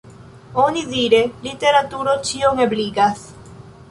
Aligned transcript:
Onidire, 0.63 1.19
literaturo 1.49 2.17
ĉion 2.29 2.65
ebligas. 2.65 3.23